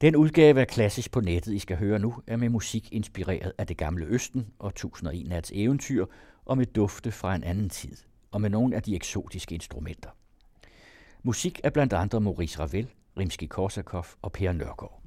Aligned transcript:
Den 0.00 0.16
udgave 0.16 0.60
af 0.60 0.68
Klassisk 0.68 1.10
på 1.10 1.20
nettet, 1.20 1.54
I 1.54 1.58
skal 1.58 1.76
høre 1.76 1.98
nu, 1.98 2.14
er 2.26 2.36
med 2.36 2.48
musik 2.48 2.92
inspireret 2.92 3.52
af 3.58 3.66
det 3.66 3.76
gamle 3.76 4.06
Østen 4.06 4.46
og 4.58 4.68
1001 4.68 5.28
nats 5.28 5.52
eventyr, 5.54 6.06
og 6.44 6.58
med 6.58 6.66
dufte 6.66 7.12
fra 7.12 7.34
en 7.34 7.44
anden 7.44 7.68
tid, 7.68 7.96
og 8.30 8.40
med 8.40 8.50
nogle 8.50 8.76
af 8.76 8.82
de 8.82 8.94
eksotiske 8.94 9.54
instrumenter. 9.54 10.10
Musik 11.22 11.60
er 11.64 11.70
blandt 11.70 11.92
andre 11.92 12.20
Maurice 12.20 12.58
Ravel, 12.58 12.90
Rimsky-Korsakov 13.20 14.06
og 14.22 14.32
Per 14.32 14.52
Nørgaard. 14.52 14.99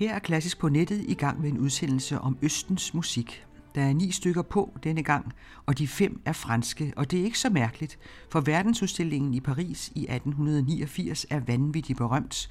Her 0.00 0.14
er 0.14 0.18
Klassisk 0.18 0.58
på 0.58 0.68
nettet 0.68 1.04
i 1.08 1.14
gang 1.14 1.40
med 1.40 1.48
en 1.48 1.58
udsendelse 1.58 2.20
om 2.20 2.38
Østens 2.42 2.94
musik. 2.94 3.46
Der 3.74 3.82
er 3.82 3.92
ni 3.92 4.10
stykker 4.10 4.42
på 4.42 4.78
denne 4.84 5.02
gang, 5.02 5.32
og 5.66 5.78
de 5.78 5.88
fem 5.88 6.20
er 6.24 6.32
franske, 6.32 6.92
og 6.96 7.10
det 7.10 7.20
er 7.20 7.24
ikke 7.24 7.38
så 7.38 7.50
mærkeligt, 7.50 7.98
for 8.30 8.40
verdensudstillingen 8.40 9.34
i 9.34 9.40
Paris 9.40 9.92
i 9.94 10.00
1889 10.00 11.26
er 11.30 11.40
vanvittigt 11.40 11.96
berømt, 11.96 12.50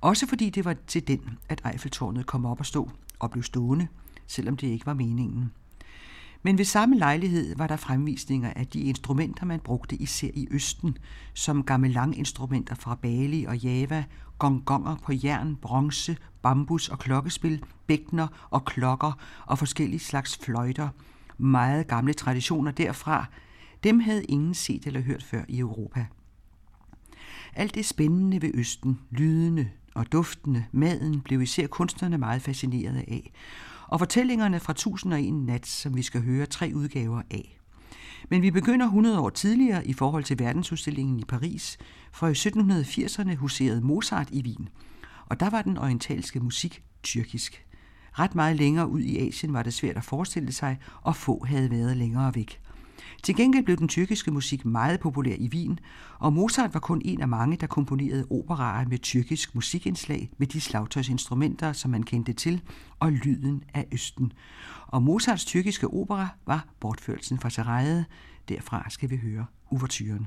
også 0.00 0.26
fordi 0.26 0.50
det 0.50 0.64
var 0.64 0.76
til 0.86 1.08
den, 1.08 1.38
at 1.48 1.62
Eiffeltårnet 1.72 2.26
kom 2.26 2.46
op 2.46 2.60
og 2.60 2.66
stå 2.66 2.90
og 3.18 3.30
blev 3.30 3.42
stående, 3.42 3.88
selvom 4.26 4.56
det 4.56 4.66
ikke 4.66 4.86
var 4.86 4.94
meningen. 4.94 5.52
Men 6.46 6.58
ved 6.58 6.64
samme 6.64 6.96
lejlighed 6.96 7.56
var 7.56 7.66
der 7.66 7.76
fremvisninger 7.76 8.52
af 8.56 8.66
de 8.66 8.80
instrumenter, 8.80 9.46
man 9.46 9.60
brugte 9.60 9.96
især 9.96 10.28
i 10.34 10.48
Østen, 10.50 10.98
som 11.34 11.62
gamelang-instrumenter 11.62 12.74
fra 12.74 12.94
Bali 12.94 13.44
og 13.44 13.56
Java, 13.56 14.04
gongonger 14.38 14.96
på 14.96 15.12
jern, 15.24 15.56
bronze, 15.56 16.16
bambus 16.42 16.88
og 16.88 16.98
klokkespil, 16.98 17.64
bækner 17.86 18.26
og 18.50 18.64
klokker 18.64 19.12
og 19.46 19.58
forskellige 19.58 20.00
slags 20.00 20.38
fløjter. 20.42 20.88
Meget 21.38 21.86
gamle 21.86 22.12
traditioner 22.12 22.70
derfra. 22.70 23.26
Dem 23.84 24.00
havde 24.00 24.24
ingen 24.24 24.54
set 24.54 24.86
eller 24.86 25.00
hørt 25.00 25.22
før 25.22 25.42
i 25.48 25.58
Europa. 25.58 26.06
Alt 27.54 27.74
det 27.74 27.86
spændende 27.86 28.42
ved 28.42 28.50
Østen, 28.54 29.00
lydende 29.10 29.68
og 29.94 30.12
duftende, 30.12 30.64
maden, 30.72 31.20
blev 31.20 31.42
især 31.42 31.66
kunstnerne 31.66 32.18
meget 32.18 32.42
fascineret 32.42 32.96
af, 32.96 33.32
og 33.88 33.98
fortællingerne 33.98 34.60
fra 34.60 34.70
1001 34.72 35.34
nat, 35.34 35.66
som 35.66 35.96
vi 35.96 36.02
skal 36.02 36.22
høre 36.22 36.46
tre 36.46 36.72
udgaver 36.74 37.22
af. 37.30 37.58
Men 38.30 38.42
vi 38.42 38.50
begynder 38.50 38.86
100 38.86 39.20
år 39.20 39.30
tidligere 39.30 39.86
i 39.86 39.92
forhold 39.92 40.24
til 40.24 40.38
verdensudstillingen 40.38 41.20
i 41.20 41.24
Paris, 41.24 41.78
for 42.12 42.28
i 42.28 42.32
1780'erne 42.32 43.34
huserede 43.34 43.80
Mozart 43.80 44.28
i 44.30 44.42
Wien, 44.42 44.68
og 45.26 45.40
der 45.40 45.50
var 45.50 45.62
den 45.62 45.78
orientalske 45.78 46.40
musik 46.40 46.82
tyrkisk. 47.02 47.66
Ret 48.12 48.34
meget 48.34 48.56
længere 48.56 48.88
ud 48.88 49.00
i 49.00 49.28
Asien 49.28 49.52
var 49.52 49.62
det 49.62 49.74
svært 49.74 49.96
at 49.96 50.04
forestille 50.04 50.52
sig, 50.52 50.78
og 51.02 51.16
få 51.16 51.44
havde 51.44 51.70
været 51.70 51.96
længere 51.96 52.34
væk. 52.34 52.60
Til 53.26 53.36
gengæld 53.36 53.64
blev 53.64 53.76
den 53.76 53.88
tyrkiske 53.88 54.30
musik 54.30 54.64
meget 54.64 55.00
populær 55.00 55.34
i 55.38 55.48
Wien, 55.48 55.78
og 56.18 56.32
Mozart 56.32 56.74
var 56.74 56.80
kun 56.80 57.02
en 57.04 57.20
af 57.20 57.28
mange, 57.28 57.56
der 57.56 57.66
komponerede 57.66 58.26
operaer 58.30 58.88
med 58.88 58.98
tyrkisk 58.98 59.54
musikindslag 59.54 60.30
med 60.38 60.46
de 60.46 60.60
slagtøjsinstrumenter, 60.60 61.72
som 61.72 61.90
man 61.90 62.02
kendte 62.02 62.32
til, 62.32 62.62
og 63.00 63.12
lyden 63.12 63.64
af 63.74 63.86
Østen. 63.92 64.32
Og 64.86 65.02
Mozarts 65.02 65.44
tyrkiske 65.44 65.86
opera 65.86 66.28
var 66.46 66.66
bortførelsen 66.80 67.38
fra 67.38 67.50
Sarajet. 67.50 68.04
Derfra 68.48 68.90
skal 68.90 69.10
vi 69.10 69.16
høre 69.16 69.46
uvertyren. 69.70 70.26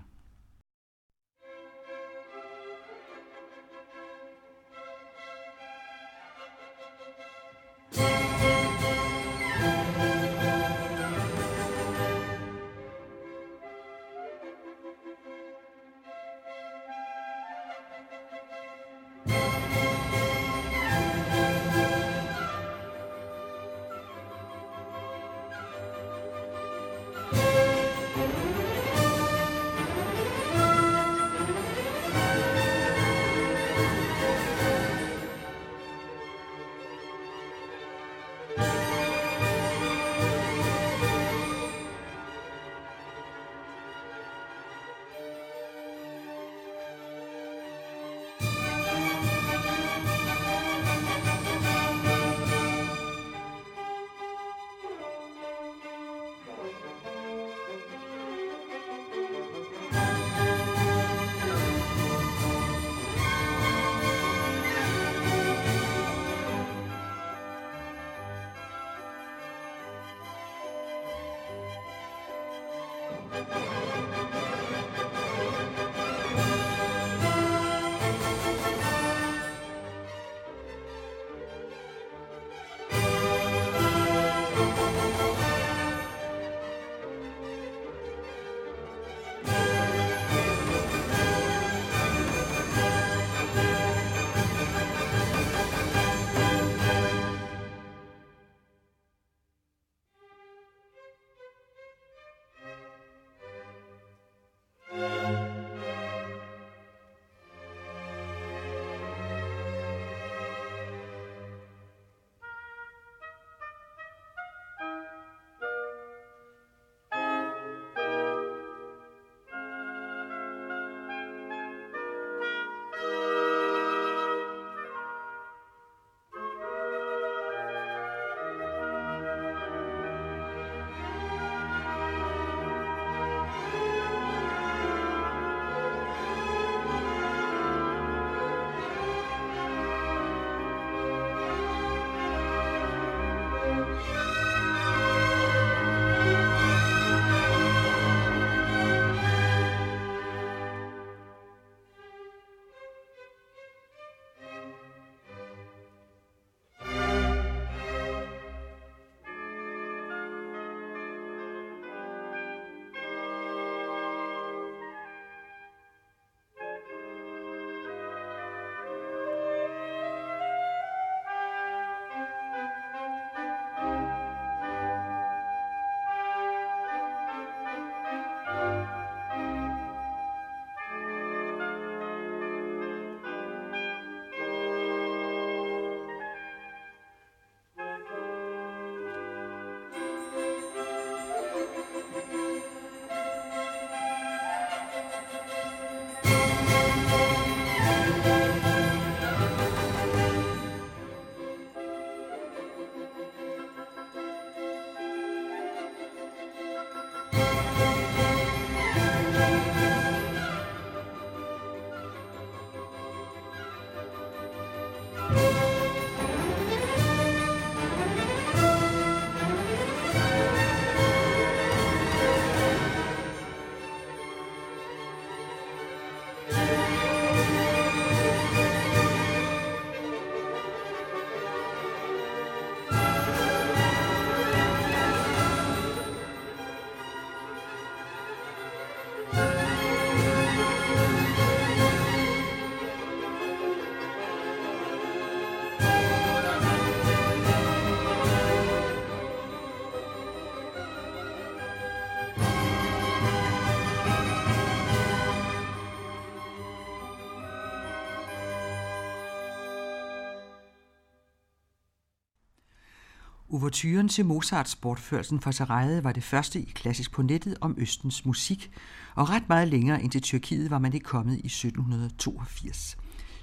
Ouverturen 263.60 264.08
til 264.10 264.26
Mozarts 264.26 264.76
bortførelsen 264.76 265.40
fra 265.40 265.52
Sarajevo 265.52 266.02
var 266.02 266.12
det 266.12 266.24
første 266.24 266.62
i 266.62 266.72
klassisk 266.76 267.12
på 267.12 267.22
nettet 267.22 267.58
om 267.62 267.76
Østens 267.78 268.26
musik, 268.26 268.72
og 269.16 269.30
ret 269.30 269.50
meget 269.50 269.68
længere 269.68 270.04
ind 270.04 270.12
til 270.12 270.22
Tyrkiet 270.22 270.72
var 270.72 270.80
man 270.80 270.94
ikke 270.94 271.04
kommet 271.04 271.34
i 271.34 271.46
1782. 271.46 272.98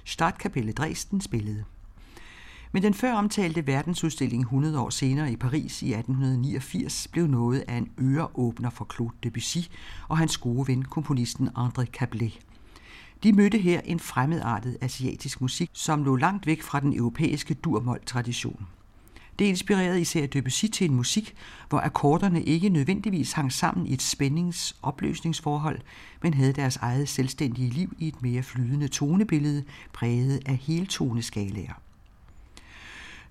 Startkapelle 0.05 0.71
Dresden 0.71 1.21
spillede. 1.21 1.63
Men 2.71 2.83
den 2.83 2.93
før 2.93 3.13
omtalte 3.13 3.67
verdensudstilling 3.67 4.41
100 4.41 4.79
år 4.79 4.89
senere 4.89 5.31
i 5.31 5.35
Paris 5.35 5.81
i 5.81 5.93
1889 5.93 7.07
blev 7.07 7.27
noget 7.27 7.63
af 7.67 7.75
en 7.75 7.89
øreåbner 8.01 8.69
for 8.69 8.87
Claude 8.95 9.15
Debussy 9.23 9.57
og 10.07 10.17
hans 10.17 10.37
gode 10.37 10.67
ven, 10.67 10.83
komponisten 10.83 11.49
André 11.57 11.85
Cablet. 11.85 12.39
De 13.23 13.33
mødte 13.33 13.57
her 13.57 13.81
en 13.81 13.99
fremmedartet 13.99 14.77
asiatisk 14.81 15.41
musik, 15.41 15.69
som 15.73 16.03
lå 16.03 16.15
langt 16.15 16.45
væk 16.47 16.61
fra 16.61 16.79
den 16.79 16.93
europæiske 16.93 17.53
durmold-tradition. 17.53 18.67
Det 19.39 19.45
inspirerede 19.45 20.01
især 20.01 20.25
Debussy 20.25 20.65
til 20.65 20.89
en 20.89 20.95
musik, 20.95 21.35
hvor 21.69 21.79
akkorderne 21.79 22.43
ikke 22.43 22.69
nødvendigvis 22.69 23.31
hang 23.31 23.51
sammen 23.51 23.87
i 23.87 23.93
et 23.93 24.01
spændings-opløsningsforhold, 24.01 25.79
men 26.23 26.33
havde 26.33 26.53
deres 26.53 26.75
eget 26.75 27.09
selvstændige 27.09 27.69
liv 27.69 27.95
i 27.99 28.07
et 28.07 28.21
mere 28.21 28.43
flydende 28.43 28.87
tonebillede, 28.87 29.63
præget 29.93 30.39
af 30.45 30.55
heltoneskalaer. 30.55 31.81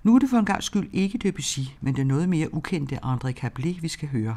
Nu 0.02 0.14
er 0.14 0.18
det 0.18 0.30
for 0.30 0.38
en 0.38 0.44
gang 0.44 0.62
skyld 0.62 0.90
ikke 0.92 1.18
Debussy, 1.18 1.60
men 1.80 1.96
det 1.96 2.06
noget 2.06 2.28
mere 2.28 2.54
ukendte 2.54 3.04
André 3.04 3.32
Cablé, 3.44 3.80
vi 3.80 3.88
skal 3.88 4.08
høre. 4.08 4.36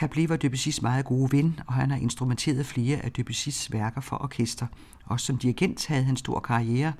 Cablé 0.00 0.26
var 0.28 0.36
Debussys 0.36 0.82
meget 0.82 1.04
gode 1.04 1.32
ven, 1.32 1.60
og 1.66 1.74
han 1.74 1.90
har 1.90 1.98
instrumenteret 1.98 2.66
flere 2.66 2.98
af 2.98 3.12
Debussys 3.12 3.72
værker 3.72 4.00
for 4.00 4.22
orkester. 4.22 4.66
Også 5.04 5.26
som 5.26 5.38
dirigent 5.38 5.86
havde 5.86 6.04
han 6.04 6.16
stor 6.16 6.40
karriere, 6.40 6.92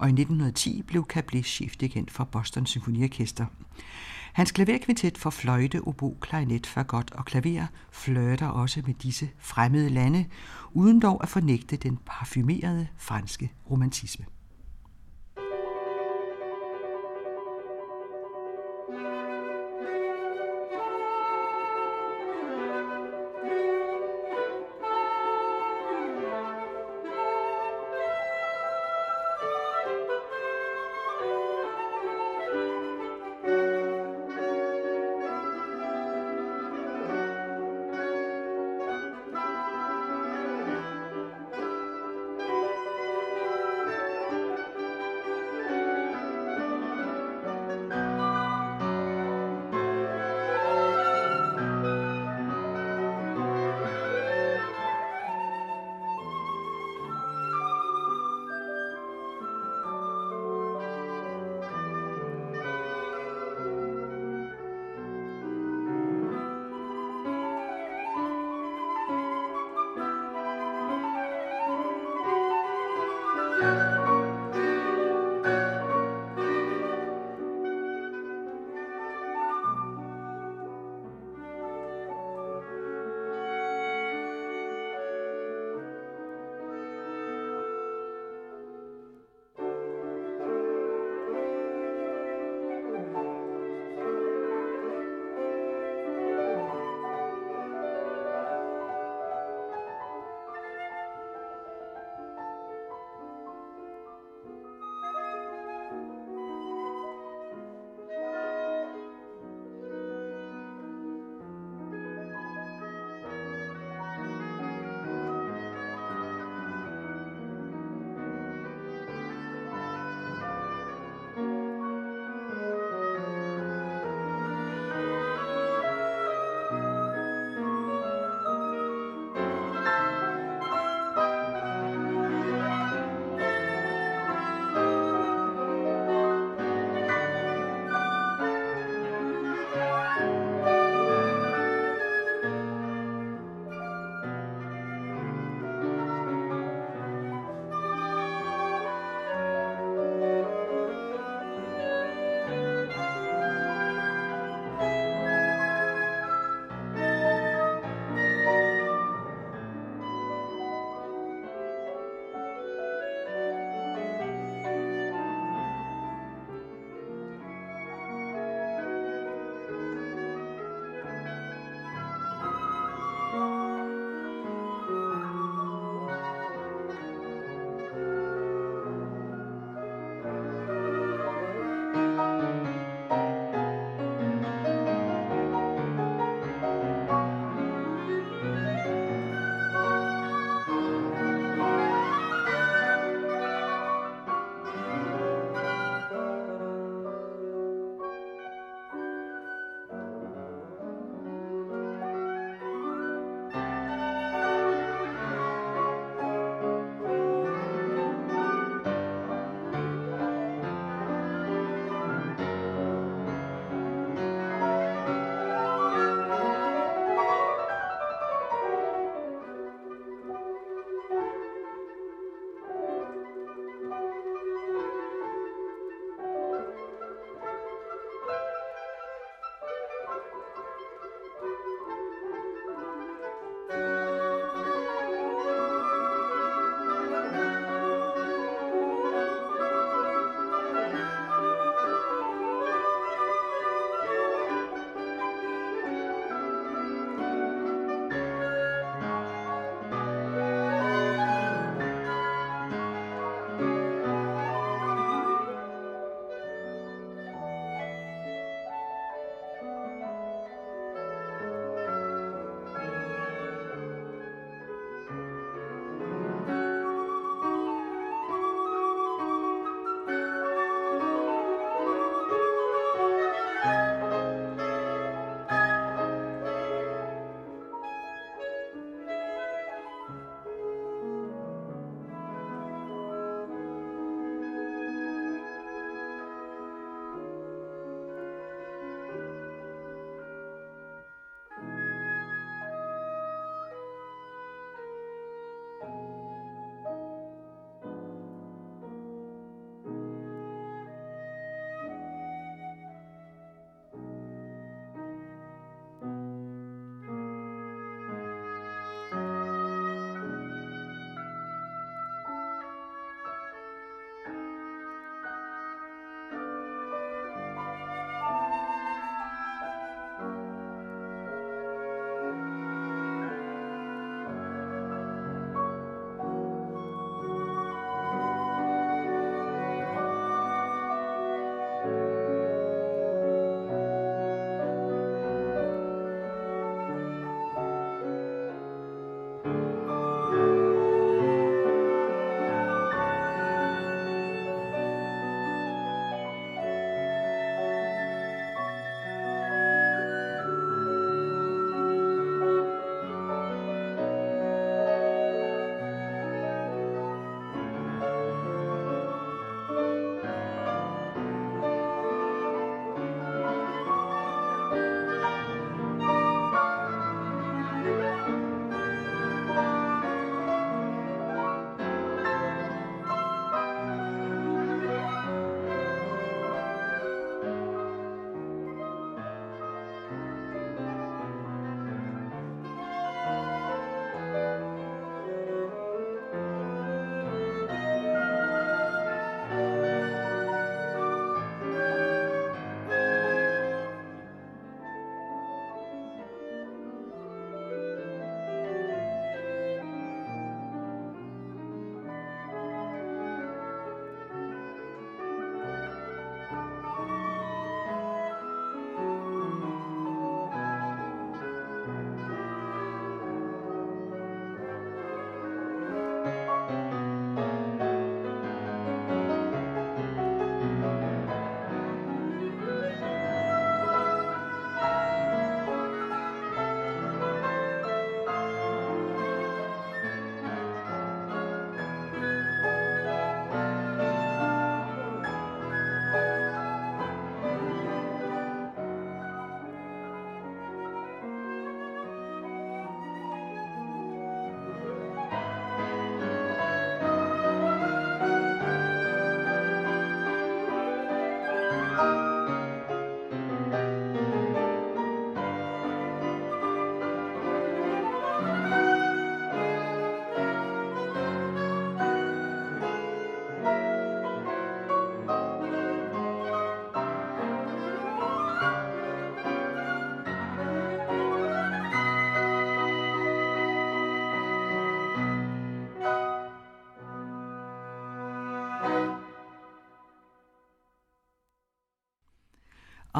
og 0.00 0.08
i 0.08 0.12
1910 0.12 0.82
blev 0.82 1.06
Cablet 1.08 1.46
chefdirigent 1.46 2.10
for 2.10 2.24
Boston 2.24 2.66
Symfoniorkester. 2.66 3.46
Hans 4.32 4.52
klaverkvintet 4.52 5.18
for 5.18 5.30
fløjte, 5.30 5.80
obo, 5.80 6.18
klarinet, 6.20 6.66
fagot 6.66 7.10
og 7.10 7.24
klaver 7.24 7.66
flørter 7.90 8.46
også 8.46 8.82
med 8.86 8.94
disse 8.94 9.30
fremmede 9.38 9.88
lande, 9.88 10.26
uden 10.72 11.00
dog 11.00 11.22
at 11.22 11.28
fornægte 11.28 11.76
den 11.76 11.98
parfumerede 12.06 12.86
franske 12.96 13.52
romantisme. 13.70 14.24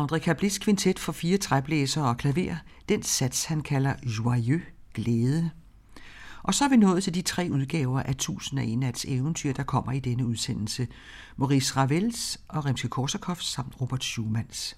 André 0.00 0.18
Cablis 0.18 0.58
kvintet 0.58 0.98
for 0.98 1.12
fire 1.12 1.38
træblæsere 1.38 2.08
og 2.08 2.16
klaver, 2.16 2.56
den 2.88 3.02
sats 3.02 3.44
han 3.44 3.60
kalder 3.60 3.94
joyeux, 4.04 4.62
glæde. 4.94 5.50
Og 6.42 6.54
så 6.54 6.64
er 6.64 6.68
vi 6.68 6.76
nået 6.76 7.02
til 7.02 7.14
de 7.14 7.22
tre 7.22 7.48
udgaver 7.50 8.02
af 8.02 8.16
Tusind 8.16 8.58
og 8.58 8.64
en 8.64 8.78
nats 8.78 9.04
eventyr, 9.08 9.52
der 9.52 9.62
kommer 9.62 9.92
i 9.92 10.00
denne 10.00 10.26
udsendelse. 10.26 10.88
Maurice 11.36 11.76
Ravels 11.76 12.40
og 12.48 12.66
Rimsky-Korsakoffs 12.66 13.44
samt 13.44 13.80
Robert 13.80 14.04
Schumanns. 14.04 14.76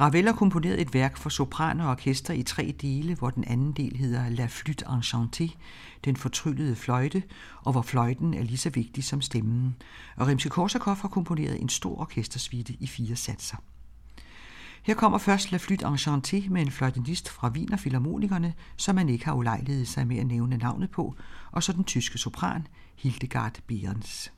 Ravel 0.00 0.26
har 0.26 0.32
komponeret 0.32 0.80
et 0.80 0.94
værk 0.94 1.16
for 1.16 1.30
sopran 1.30 1.80
og 1.80 1.90
orkester 1.90 2.34
i 2.34 2.42
tre 2.42 2.74
dele, 2.80 3.14
hvor 3.14 3.30
den 3.30 3.44
anden 3.44 3.72
del 3.72 3.96
hedder 3.96 4.28
La 4.28 4.46
Flûte 4.46 4.86
Enchantée, 4.86 5.56
den 6.04 6.16
fortryllede 6.16 6.76
fløjte, 6.76 7.22
og 7.62 7.72
hvor 7.72 7.82
fløjten 7.82 8.34
er 8.34 8.42
lige 8.42 8.58
så 8.58 8.70
vigtig 8.70 9.04
som 9.04 9.20
stemmen. 9.20 9.76
Og 10.16 10.28
Rimsky-Korsakov 10.28 11.00
har 11.00 11.08
komponeret 11.08 11.60
en 11.60 11.68
stor 11.68 12.00
orkestersuite 12.00 12.76
i 12.80 12.86
fire 12.86 13.16
satser. 13.16 13.56
Her 14.84 14.94
kommer 14.94 15.18
først 15.18 15.52
La 15.52 15.58
Flûte 15.58 15.86
Enchantée 15.86 16.48
med 16.50 16.62
en 16.62 16.70
fløjtenist 16.70 17.28
fra 17.28 17.48
Wiener 17.48 17.76
Philharmonikerne, 17.76 18.54
som 18.76 18.94
man 18.94 19.08
ikke 19.08 19.24
har 19.24 19.34
ulejlighed 19.34 19.84
sig 19.84 20.06
med 20.06 20.16
at 20.16 20.26
nævne 20.26 20.56
navnet 20.56 20.90
på, 20.90 21.14
og 21.52 21.62
så 21.62 21.72
den 21.72 21.84
tyske 21.84 22.18
sopran 22.18 22.66
Hildegard 22.96 23.58
Behrens. 23.66 24.32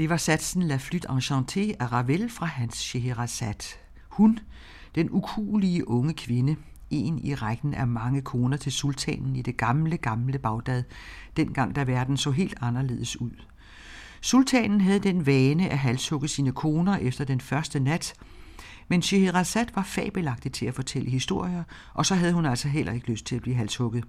Det 0.00 0.10
var 0.10 0.16
satsen 0.16 0.62
La 0.62 0.76
Flûte 0.76 1.10
Enchantée 1.10 1.74
af 1.80 1.92
Ravel 1.92 2.30
fra 2.30 2.46
Hans 2.46 2.76
Scheherazade. 2.76 3.76
Hun, 4.08 4.38
den 4.94 5.08
ukulige 5.10 5.88
unge 5.88 6.14
kvinde, 6.14 6.56
en 6.90 7.18
i 7.18 7.34
rækken 7.34 7.74
af 7.74 7.86
mange 7.86 8.22
koner 8.22 8.56
til 8.56 8.72
sultanen 8.72 9.36
i 9.36 9.42
det 9.42 9.56
gamle, 9.56 9.96
gamle 9.96 10.38
Bagdad, 10.38 10.82
dengang 11.36 11.76
da 11.76 11.82
verden 11.82 12.16
så 12.16 12.30
helt 12.30 12.54
anderledes 12.60 13.20
ud. 13.20 13.30
Sultanen 14.20 14.80
havde 14.80 14.98
den 14.98 15.26
vane 15.26 15.68
at 15.68 15.78
halshugge 15.78 16.28
sine 16.28 16.52
koner 16.52 16.96
efter 16.96 17.24
den 17.24 17.40
første 17.40 17.80
nat, 17.80 18.14
men 18.88 19.02
Scheherazade 19.02 19.70
var 19.74 19.82
fabelagtig 19.82 20.52
til 20.52 20.66
at 20.66 20.74
fortælle 20.74 21.10
historier, 21.10 21.64
og 21.94 22.06
så 22.06 22.14
havde 22.14 22.32
hun 22.32 22.46
altså 22.46 22.68
heller 22.68 22.92
ikke 22.92 23.10
lyst 23.10 23.26
til 23.26 23.36
at 23.36 23.42
blive 23.42 23.56
halshugget. 23.56 24.04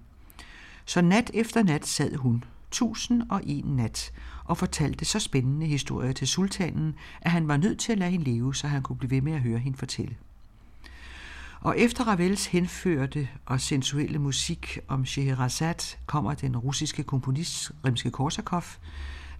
Så 0.85 1.01
nat 1.01 1.31
efter 1.33 1.63
nat 1.63 1.87
sad 1.87 2.15
hun, 2.15 2.43
tusind 2.71 3.23
og 3.29 3.41
en 3.45 3.65
nat, 3.65 4.11
og 4.45 4.57
fortalte 4.57 5.05
så 5.05 5.19
spændende 5.19 5.65
historier 5.65 6.11
til 6.11 6.27
sultanen, 6.27 6.95
at 7.21 7.31
han 7.31 7.47
var 7.47 7.57
nødt 7.57 7.79
til 7.79 7.91
at 7.91 7.97
lade 7.97 8.11
hende 8.11 8.25
leve, 8.25 8.55
så 8.55 8.67
han 8.67 8.81
kunne 8.81 8.97
blive 8.97 9.11
ved 9.11 9.21
med 9.21 9.33
at 9.33 9.41
høre 9.41 9.59
hende 9.59 9.77
fortælle. 9.77 10.15
Og 11.61 11.79
efter 11.79 12.03
Ravels 12.03 12.45
henførte 12.45 13.27
og 13.45 13.61
sensuelle 13.61 14.19
musik 14.19 14.79
om 14.87 15.05
Scheherazade 15.05 15.97
kommer 16.05 16.33
den 16.33 16.57
russiske 16.57 17.03
komponist 17.03 17.71
Rimske 17.85 18.11
Korsakov, 18.11 18.63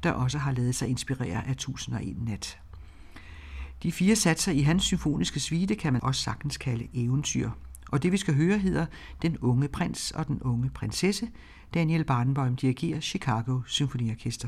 der 0.03 0.11
også 0.11 0.37
har 0.37 0.51
lavet 0.51 0.75
sig 0.75 0.87
inspirere 0.87 1.47
af 1.47 1.51
1001 1.51 2.25
nat. 2.25 2.59
De 3.83 3.91
fire 3.91 4.15
satser 4.15 4.51
i 4.51 4.61
hans 4.61 4.83
symfoniske 4.83 5.39
suite 5.39 5.75
kan 5.75 5.93
man 5.93 6.03
også 6.03 6.21
sagtens 6.21 6.57
kalde 6.57 6.87
eventyr. 6.93 7.49
Og 7.91 8.03
det 8.03 8.11
vi 8.11 8.17
skal 8.17 8.35
høre 8.35 8.57
hedder 8.57 8.85
Den 9.21 9.37
unge 9.37 9.67
prins 9.67 10.11
og 10.11 10.27
den 10.27 10.41
unge 10.41 10.69
prinsesse. 10.69 11.29
Daniel 11.73 12.03
Barnbaum 12.03 12.55
dirigerer 12.55 12.99
Chicago 12.99 13.61
Symfoniorkester. 13.67 14.47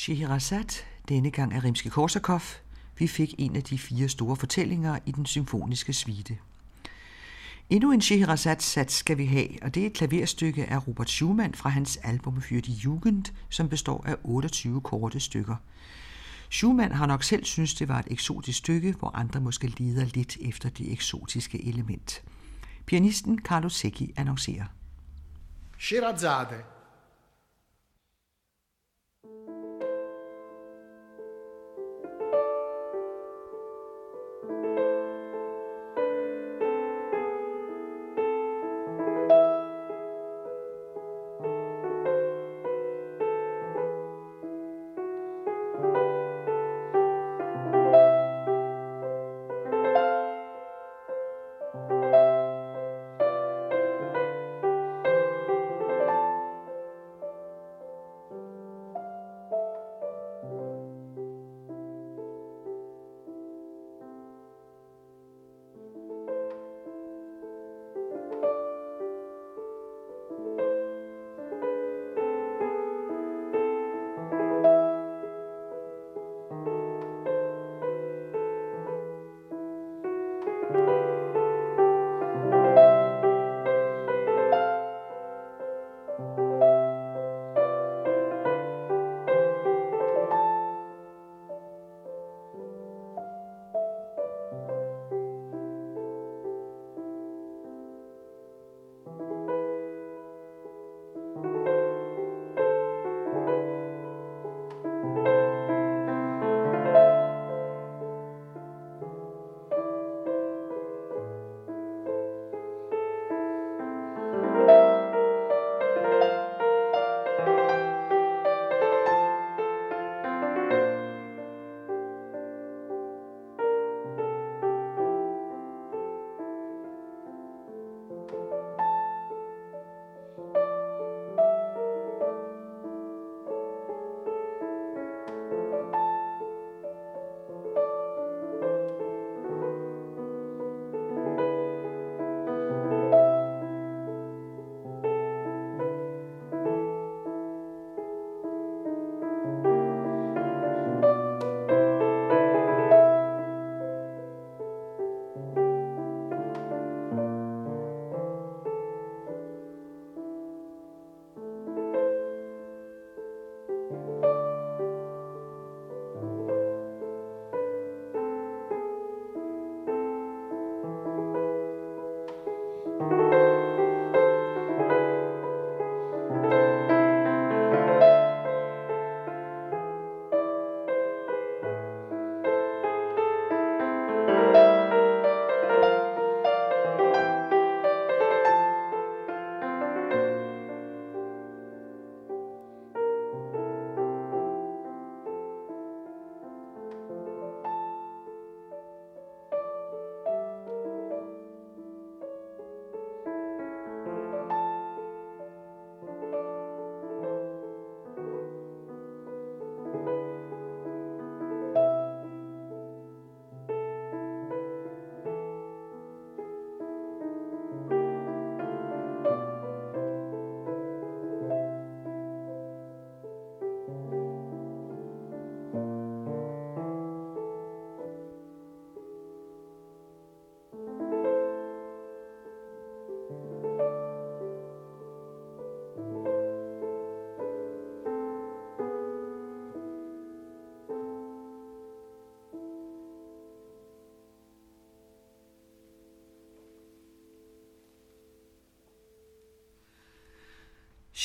Scheherazade, 0.00 0.84
denne 1.08 1.30
gang 1.30 1.52
af 1.52 1.64
Rimsky-Korsakov. 1.64 2.42
Vi 2.98 3.06
fik 3.06 3.34
en 3.38 3.56
af 3.56 3.62
de 3.62 3.78
fire 3.78 4.08
store 4.08 4.36
fortællinger 4.36 4.98
i 5.06 5.12
den 5.12 5.26
symfoniske 5.26 5.92
suite. 5.92 6.38
Endnu 7.70 7.92
en 7.92 8.00
Scheherazade-sats 8.00 8.94
skal 8.94 9.18
vi 9.18 9.24
have, 9.26 9.48
og 9.62 9.74
det 9.74 9.82
er 9.82 9.86
et 9.86 9.92
klaverstykke 9.92 10.66
af 10.66 10.88
Robert 10.88 11.10
Schumann 11.10 11.54
fra 11.54 11.68
hans 11.70 11.96
album 11.96 12.36
Für 12.38 12.60
die 12.60 12.74
Jugend, 12.74 13.24
som 13.48 13.68
består 13.68 14.04
af 14.06 14.16
28 14.24 14.80
korte 14.80 15.20
stykker. 15.20 15.56
Schumann 16.48 16.94
har 16.94 17.06
nok 17.06 17.22
selv 17.22 17.44
synes 17.44 17.74
det 17.74 17.88
var 17.88 17.98
et 17.98 18.08
eksotisk 18.10 18.58
stykke, 18.58 18.94
hvor 18.98 19.16
andre 19.16 19.40
måske 19.40 19.66
lider 19.66 20.04
lidt 20.04 20.36
efter 20.40 20.68
det 20.68 20.92
eksotiske 20.92 21.68
element. 21.68 22.22
Pianisten 22.86 23.38
Carlo 23.38 23.68
Secchi 23.68 24.12
annoncerer. 24.16 24.66
Scheherazade 25.78 26.79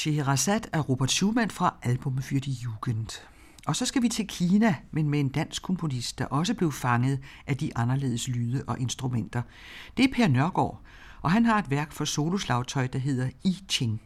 Scheherazade 0.05 0.69
af 0.73 0.89
Robert 0.89 1.11
Schumann 1.11 1.49
fra 1.49 1.75
albumet 1.81 2.23
für 2.23 2.39
die 2.39 2.53
Jugend. 2.53 3.21
Og 3.65 3.75
så 3.75 3.85
skal 3.85 4.01
vi 4.01 4.09
til 4.09 4.27
Kina, 4.27 4.75
men 4.91 5.09
med 5.09 5.19
en 5.19 5.29
dansk 5.29 5.61
komponist, 5.63 6.19
der 6.19 6.25
også 6.25 6.53
blev 6.53 6.71
fanget 6.71 7.19
af 7.47 7.57
de 7.57 7.77
anderledes 7.77 8.27
lyde 8.27 8.63
og 8.67 8.79
instrumenter. 8.79 9.41
Det 9.97 10.05
er 10.05 10.13
Per 10.13 10.27
Nørgaard, 10.27 10.81
og 11.21 11.31
han 11.31 11.45
har 11.45 11.59
et 11.59 11.69
værk 11.69 11.91
for 11.91 12.05
soloslagtøj, 12.05 12.87
der 12.87 12.99
hedder 12.99 13.29
I 13.43 13.57
Ching. 13.69 14.01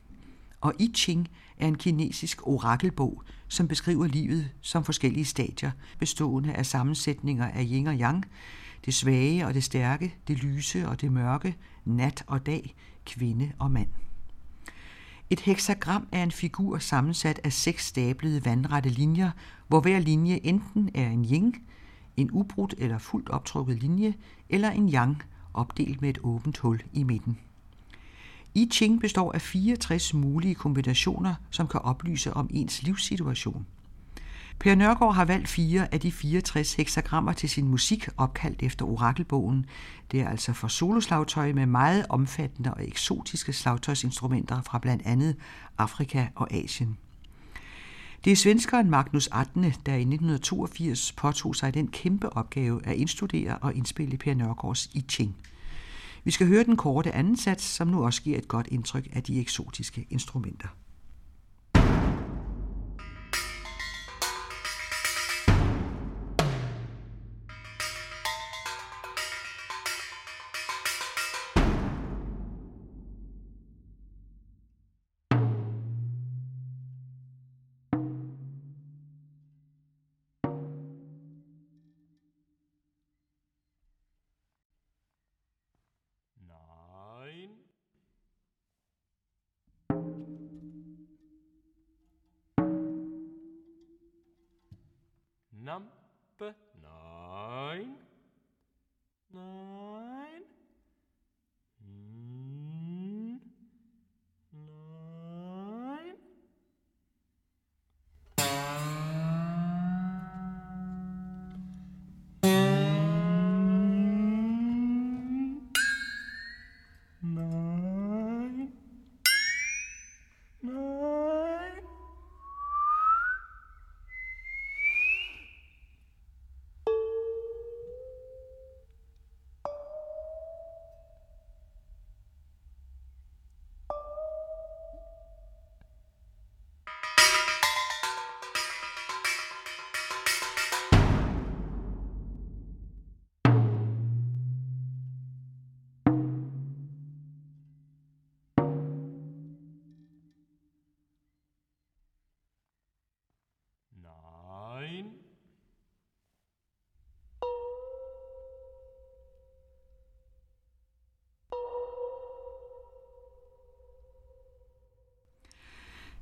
Og 0.62 0.74
I 0.80 0.91
Ching 0.95 1.28
er 1.58 1.68
en 1.68 1.78
kinesisk 1.78 2.47
orakelbog, 2.47 3.24
som 3.47 3.68
beskriver 3.68 4.08
livet 4.08 4.50
som 4.62 4.84
forskellige 4.84 5.26
stadier, 5.26 5.72
bestående 5.97 6.54
af 6.54 6.66
sammensætninger 6.66 7.47
af 7.47 7.66
yin 7.72 7.88
og 7.88 7.95
yang, 7.95 8.26
det 8.86 8.93
svage 8.93 9.45
og 9.45 9.54
det 9.54 9.64
stærke, 9.64 10.16
det 10.28 10.38
lyse 10.43 10.88
og 10.88 11.02
det 11.02 11.12
mørke, 11.12 11.56
nat 11.86 12.24
og 12.28 12.45
dag, 12.45 12.76
kvinde 13.06 13.52
og 13.60 13.72
mand. 13.72 13.89
Et 15.32 15.40
heksagram 15.40 16.08
er 16.12 16.24
en 16.24 16.32
figur 16.32 16.78
sammensat 16.78 17.40
af 17.44 17.54
seks 17.54 17.86
stablede 17.86 18.46
vandrette 18.46 18.90
linjer, 18.90 19.32
hvor 19.68 19.80
hver 19.80 20.00
linje 20.00 20.40
enten 20.44 20.90
er 20.94 21.10
en 21.10 21.26
yin, 21.26 21.56
en 22.18 22.32
ubrudt 22.32 22.76
eller 22.78 22.98
fuldt 22.98 23.30
optrukket 23.30 23.80
linje, 23.80 24.14
eller 24.50 24.70
en 24.70 24.94
yang, 24.94 25.24
opdelt 25.54 26.02
med 26.02 26.10
et 26.10 26.20
åbent 26.24 26.58
hul 26.58 26.82
i 26.94 27.04
midten. 27.04 27.38
I 28.54 28.70
Ching 28.74 29.02
består 29.02 29.32
af 29.32 29.42
64 29.42 30.14
mulige 30.14 30.56
kombinationer, 30.56 31.36
som 31.50 31.68
kan 31.68 31.80
oplyse 31.80 32.34
om 32.34 32.50
ens 32.54 32.84
livssituation. 32.84 33.66
Per 34.60 34.76
Nørgaard 34.76 35.16
har 35.16 35.26
valgt 35.26 35.47
fire 35.47 35.93
af 35.93 35.99
de 35.99 36.12
64 36.12 36.74
heksagrammer 36.74 37.34
til 37.34 37.49
sin 37.49 37.68
musik, 37.68 38.07
opkaldt 38.18 38.64
efter 38.64 38.86
orakelbogen. 38.86 39.66
Det 40.12 40.22
er 40.22 40.30
altså 40.30 40.53
for 40.53 40.68
soloslagtøj 40.68 41.53
med 41.53 41.66
meget 41.66 42.05
omfattende 42.10 42.74
og 42.74 42.88
eksotiske 42.88 43.53
slagtøjsinstrumenter 43.53 44.62
fra 44.62 44.80
blandt 44.80 45.05
andet 45.05 45.36
Afrika 45.78 46.28
og 46.36 46.53
Asien. 46.53 46.97
Det 48.24 48.32
er 48.32 48.36
svenskeren 48.36 48.89
Magnus 48.89 49.30
Atne, 49.32 49.74
der 49.86 49.93
i 49.93 50.01
1982 50.01 51.12
påtog 51.12 51.55
sig 51.55 51.74
den 51.74 51.88
kæmpe 51.88 52.38
opgave 52.38 52.86
at 52.86 52.95
indstudere 52.95 53.57
og 53.57 53.76
indspille 53.76 54.18
Per 54.18 54.34
Nørgaards 54.34 54.86
I 54.93 55.05
Ching. 55.10 55.36
Vi 56.24 56.32
skal 56.32 56.47
høre 56.47 56.64
den 56.64 56.78
korte 56.78 57.12
anden 57.12 57.38
sats, 57.38 57.64
som 57.64 57.88
nu 57.88 58.05
også 58.05 58.22
giver 58.22 58.38
et 58.38 58.47
godt 58.47 58.68
indtryk 58.68 59.07
af 59.14 59.24
de 59.24 59.39
eksotiske 59.39 60.07
instrumenter. 60.10 60.68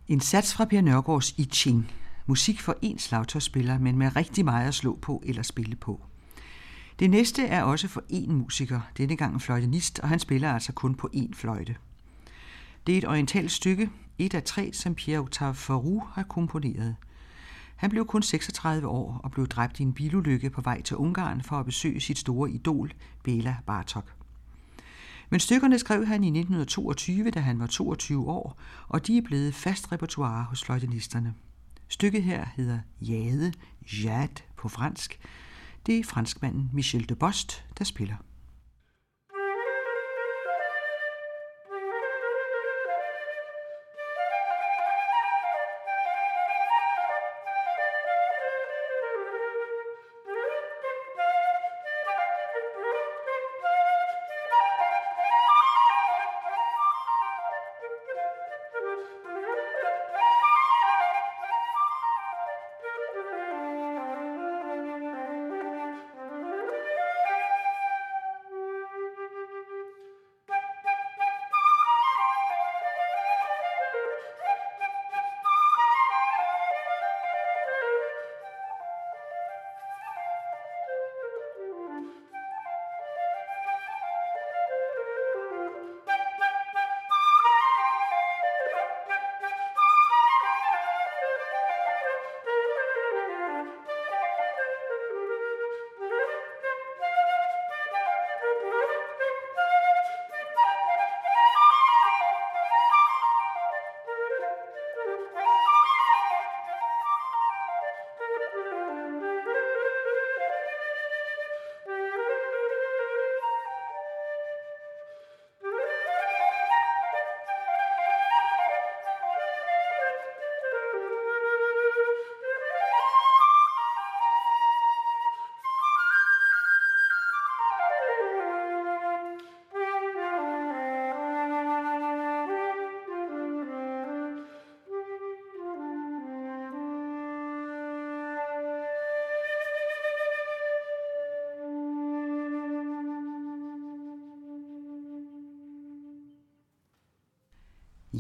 En 0.08 0.20
sats 0.20 0.54
fra 0.54 0.66
Per 0.66 0.82
Nørgaards 0.82 1.32
I 1.38 1.44
Ching. 1.44 1.92
Musik 2.26 2.62
for 2.62 2.76
én 2.86 2.98
slagtøjspiller, 2.98 3.80
men 3.80 3.98
med 3.98 4.16
rigtig 4.16 4.46
meget 4.46 4.68
at 4.68 4.74
slå 4.74 5.00
på 5.02 5.24
eller 5.26 5.42
spille 5.42 5.76
på. 5.76 6.06
Det 7.00 7.10
næste 7.10 7.46
er 7.46 7.64
også 7.64 7.88
for 7.88 8.02
én 8.12 8.32
musiker, 8.32 8.82
denne 8.98 9.16
gang 9.16 9.34
en 9.34 9.40
fløjtenist, 9.40 10.00
og 10.00 10.10
han 10.10 10.20
spiller 10.20 10.54
altså 10.54 10.74
kun 10.74 10.96
på 10.96 11.10
én 11.16 11.34
fløjte. 11.34 11.76
Det 12.88 12.94
er 12.94 12.98
et 12.98 13.08
orientalt 13.08 13.52
stykke, 13.52 13.90
et 14.18 14.34
af 14.34 14.44
tre, 14.44 14.74
som 14.74 14.96
Pierre-Octave 15.02 15.54
Farou 15.54 16.04
har 16.14 16.24
komponeret. 16.24 16.96
Han 17.76 17.90
blev 17.90 18.06
kun 18.06 18.22
36 18.22 18.88
år 18.88 19.22
og 19.24 19.32
blev 19.32 19.48
dræbt 19.48 19.80
i 19.80 19.84
en 19.84 19.94
bilulykke 19.94 20.50
på 20.50 20.62
vej 20.62 20.82
til 20.82 20.98
Ungarn 20.98 21.42
for 21.42 21.56
at 21.56 21.66
besøge 21.66 22.00
sit 22.00 22.18
store 22.18 22.52
idol, 22.52 22.92
Bela 23.24 23.58
Bartok. 23.66 24.17
Men 25.30 25.40
stykkerne 25.40 25.80
skrev 25.80 26.06
han 26.06 26.24
i 26.24 26.28
1922, 26.28 27.32
da 27.32 27.40
han 27.40 27.60
var 27.60 27.68
22 27.68 28.30
år, 28.30 28.60
og 28.88 29.08
de 29.08 29.18
er 29.18 29.22
blevet 29.22 29.54
fast 29.54 29.92
repertoire 29.92 30.44
hos 30.44 30.64
fløjtenisterne. 30.64 31.34
Stykket 31.88 32.24
her 32.24 32.46
hedder 32.56 32.80
Jade, 33.02 33.54
Jade 34.04 34.42
på 34.58 34.70
fransk. 34.70 35.20
Det 35.86 36.00
er 36.00 36.04
franskmanden 36.04 36.70
Michel 36.74 37.10
de 37.10 37.16
Bost, 37.16 37.66
der 37.78 37.84
spiller. 37.84 38.16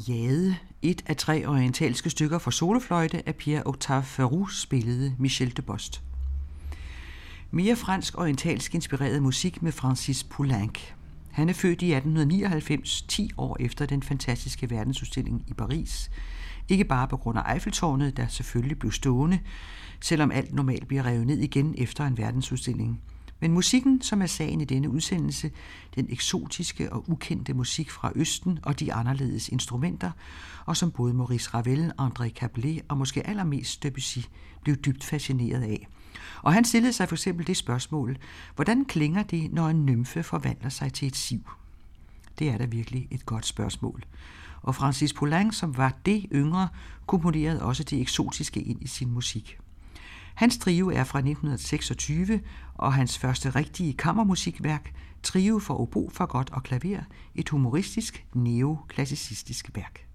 Jade, 0.07 0.55
et 0.81 1.03
af 1.05 1.15
tre 1.15 1.47
orientalske 1.47 2.09
stykker 2.09 2.37
for 2.37 2.51
solofløjte 2.51 3.29
af 3.29 3.33
Pierre-Octave 3.33 4.01
Ferrou 4.01 4.47
spillede 4.47 5.15
Michel 5.19 5.57
de 5.57 5.61
Bost. 5.61 6.03
Mere 7.51 7.75
fransk 7.75 8.17
orientalsk 8.17 8.75
inspireret 8.75 9.23
musik 9.23 9.61
med 9.61 9.71
Francis 9.71 10.23
Poulenc. 10.23 10.79
Han 11.31 11.49
er 11.49 11.53
født 11.53 11.81
i 11.81 11.93
1899, 11.93 13.01
10 13.01 13.31
år 13.37 13.57
efter 13.59 13.85
den 13.85 14.03
fantastiske 14.03 14.69
verdensudstilling 14.69 15.43
i 15.47 15.53
Paris, 15.53 16.11
Ikke 16.69 16.85
bare 16.85 17.07
på 17.07 17.17
grund 17.17 17.37
af 17.37 17.53
Eiffeltårnet, 17.53 18.17
der 18.17 18.27
selvfølgelig 18.27 18.79
blev 18.79 18.91
stående, 18.91 19.39
selvom 20.01 20.31
alt 20.31 20.53
normalt 20.53 20.87
bliver 20.87 21.05
revet 21.05 21.27
ned 21.27 21.37
igen 21.37 21.75
efter 21.77 22.05
en 22.05 22.17
verdensudstilling. 22.17 23.01
Men 23.39 23.51
musikken, 23.51 24.01
som 24.01 24.21
er 24.21 24.25
sagen 24.25 24.61
i 24.61 24.65
denne 24.65 24.89
udsendelse, 24.89 25.51
den 25.95 26.05
eksotiske 26.09 26.93
og 26.93 27.09
ukendte 27.09 27.53
musik 27.53 27.91
fra 27.91 28.11
Østen 28.15 28.59
og 28.63 28.79
de 28.79 28.93
anderledes 28.93 29.49
instrumenter, 29.49 30.11
og 30.65 30.77
som 30.77 30.91
både 30.91 31.13
Maurice 31.13 31.49
Ravel, 31.53 31.91
André 32.01 32.29
Caplet 32.29 32.81
og 32.87 32.97
måske 32.97 33.27
allermest 33.27 33.83
Debussy 33.83 34.19
blev 34.63 34.75
dybt 34.75 35.03
fascineret 35.03 35.61
af. 35.61 35.87
Og 36.41 36.53
han 36.53 36.65
stillede 36.65 36.93
sig 36.93 37.09
for 37.09 37.15
eksempel 37.15 37.47
det 37.47 37.57
spørgsmål, 37.57 38.17
hvordan 38.55 38.85
klinger 38.85 39.23
det, 39.23 39.53
når 39.53 39.69
en 39.69 39.85
nymfe 39.85 40.23
forvandler 40.23 40.69
sig 40.69 40.93
til 40.93 41.07
et 41.07 41.15
siv? 41.15 41.49
Det 42.39 42.49
er 42.49 42.57
da 42.57 42.65
virkelig 42.65 43.07
et 43.11 43.25
godt 43.25 43.45
spørgsmål. 43.45 44.03
Og 44.61 44.75
Francis 44.75 45.13
Poulenc, 45.13 45.55
som 45.55 45.77
var 45.77 45.93
det 46.05 46.25
yngre, 46.33 46.67
komponerede 47.07 47.61
også 47.61 47.83
det 47.83 48.01
eksotiske 48.01 48.61
ind 48.61 48.81
i 48.81 48.87
sin 48.87 49.11
musik. 49.11 49.59
Hans 50.37 50.57
trio 50.57 50.89
er 50.89 51.03
fra 51.03 51.19
1926, 51.19 52.41
og 52.75 52.93
hans 52.93 53.17
første 53.17 53.49
rigtige 53.49 53.93
kammermusikværk, 53.93 54.93
Trio 55.23 55.59
for 55.59 55.73
obo, 55.81 56.09
godt 56.25 56.49
og 56.49 56.63
klaver, 56.63 57.01
et 57.35 57.49
humoristisk 57.49 58.25
neoklassicistisk 58.33 59.69
værk. 59.75 60.06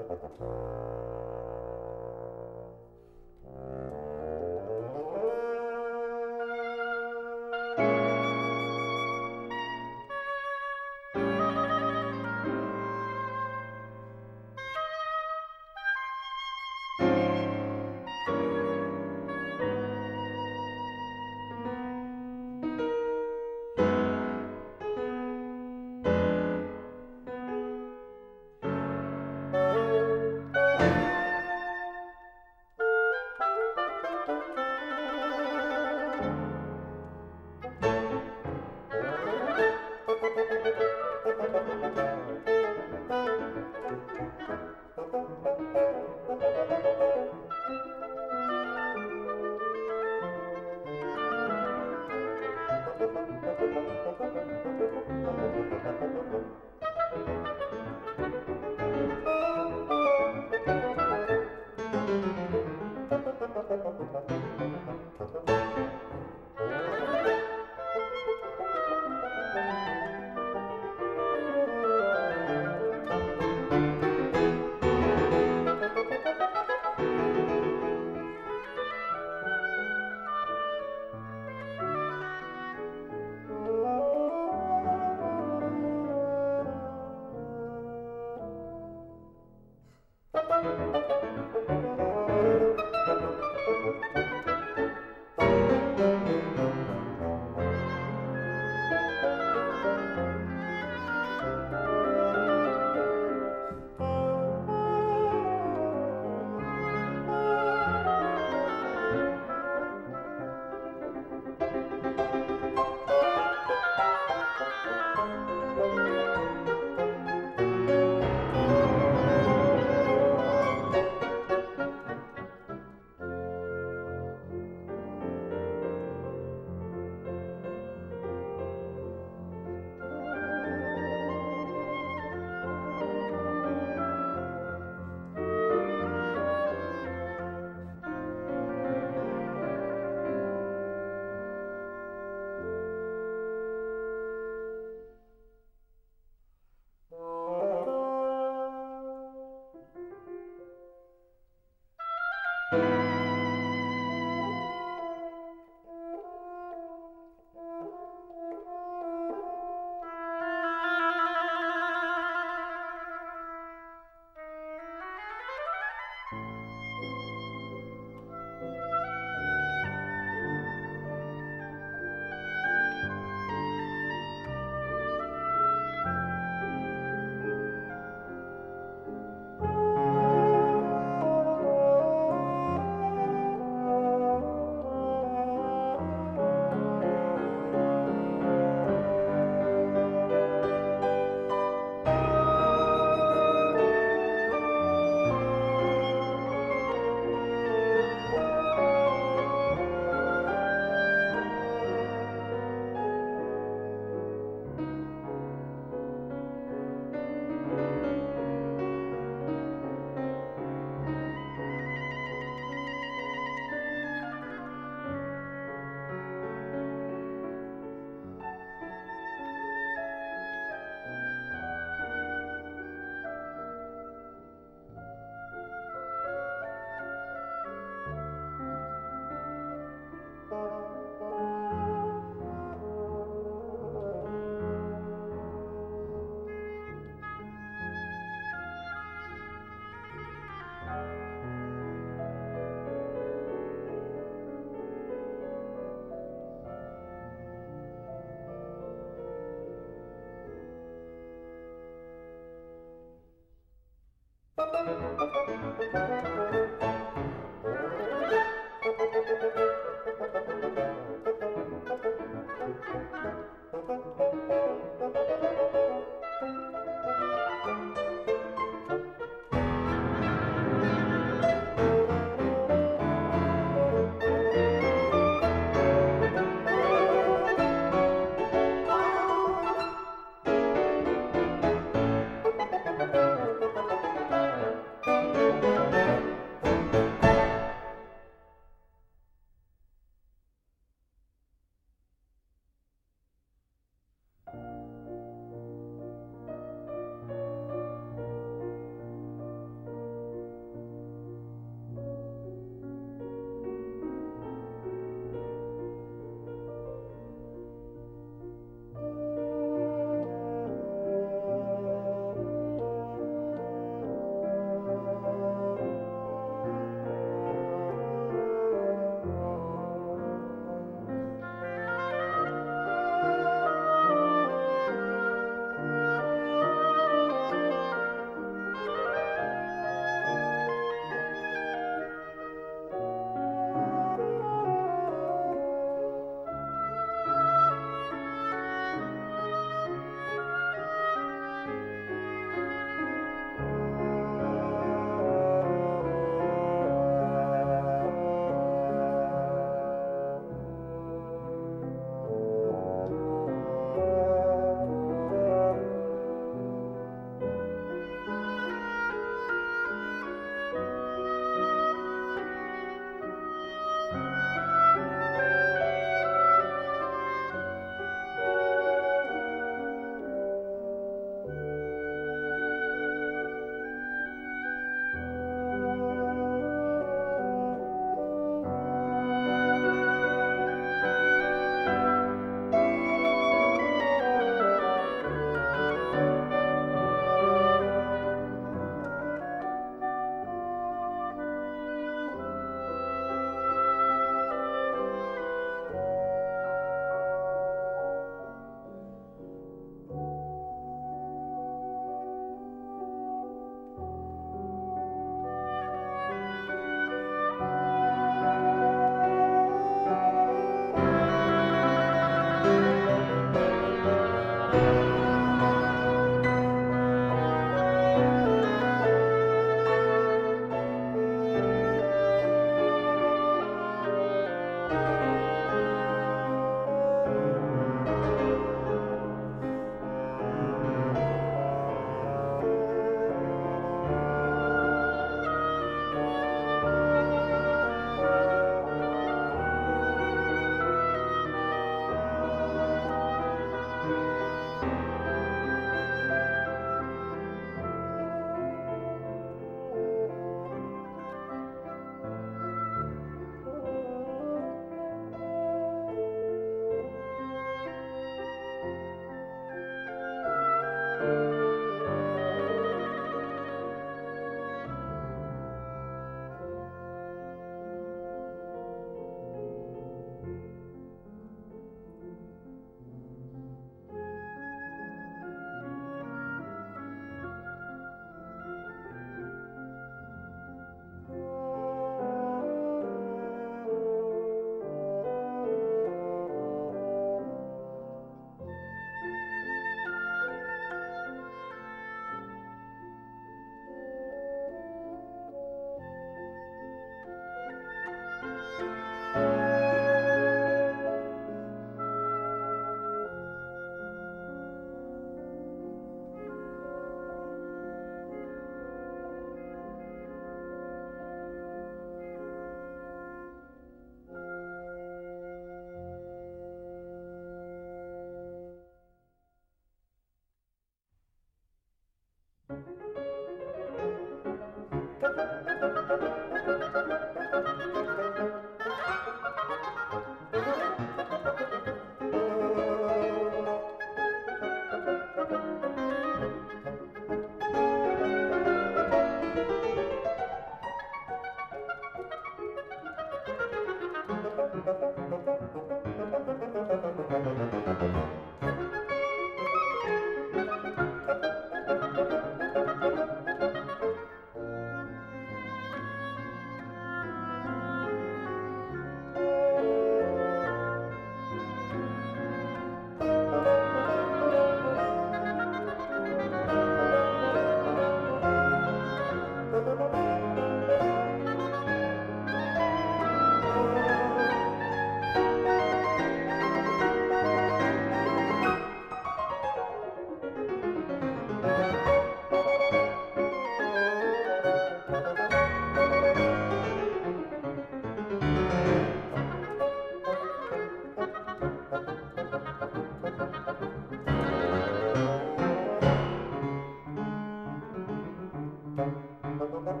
Thank 599.86 600.00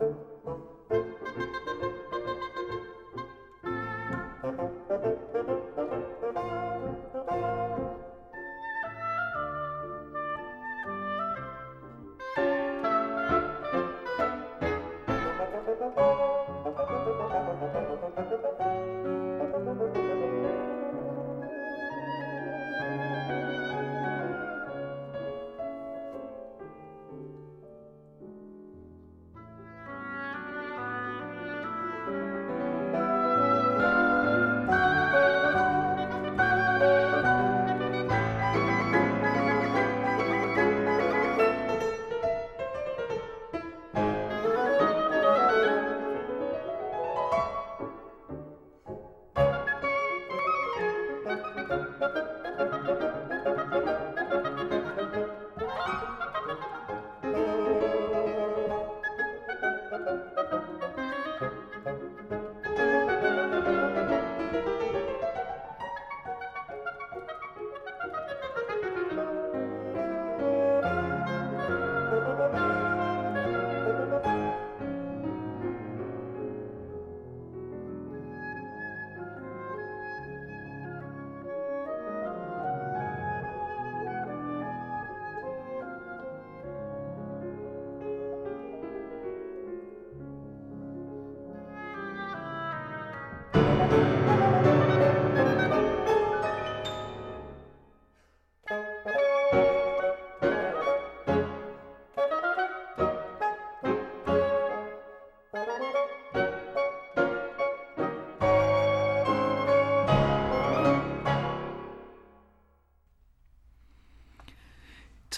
you. 0.00 0.17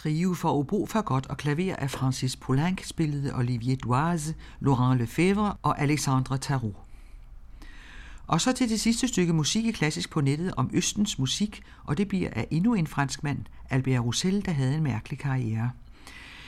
Trio 0.02 0.34
for 0.34 0.48
obo, 0.48 0.86
fagot 0.86 1.26
og 1.26 1.36
klaver 1.36 1.76
af 1.76 1.90
Francis 1.90 2.36
Poulenc 2.36 2.86
spillede 2.88 3.34
Olivier 3.34 3.76
Doise, 3.76 4.34
Laurent 4.60 5.00
Lefebvre 5.00 5.54
og 5.62 5.80
Alexandre 5.80 6.38
Tarot. 6.38 6.76
Og 8.26 8.40
så 8.40 8.52
til 8.52 8.68
det 8.68 8.80
sidste 8.80 9.08
stykke 9.08 9.32
musik 9.32 9.64
i 9.64 9.70
klassisk 9.70 10.10
på 10.10 10.20
nettet 10.20 10.54
om 10.56 10.70
Østens 10.72 11.18
musik, 11.18 11.62
og 11.84 11.98
det 11.98 12.08
bliver 12.08 12.30
af 12.32 12.46
endnu 12.50 12.74
en 12.74 12.86
franskmand, 12.86 13.38
Albert 13.70 14.00
Roussel, 14.00 14.44
der 14.44 14.52
havde 14.52 14.74
en 14.74 14.82
mærkelig 14.82 15.18
karriere. 15.18 15.70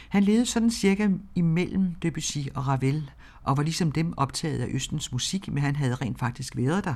Han 0.09 0.24
levede 0.24 0.46
sådan 0.46 0.70
cirka 0.70 1.09
imellem 1.34 1.94
Debussy 2.03 2.38
og 2.55 2.68
Ravel, 2.68 3.11
og 3.42 3.57
var 3.57 3.62
ligesom 3.62 3.92
dem 3.92 4.14
optaget 4.16 4.59
af 4.59 4.68
Østens 4.70 5.12
musik, 5.12 5.48
men 5.48 5.62
han 5.62 5.76
havde 5.76 5.94
rent 5.94 6.18
faktisk 6.18 6.57
været 6.57 6.84
der. 6.84 6.94